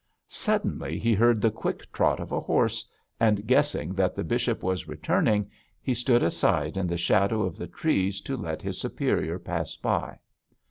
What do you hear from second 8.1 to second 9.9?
to let his superior pass